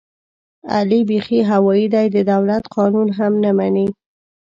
[0.75, 3.87] علي بیخي هوایي دی، د دولت قانون هم نه مني.